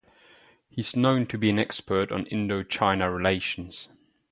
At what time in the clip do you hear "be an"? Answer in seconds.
1.37-1.59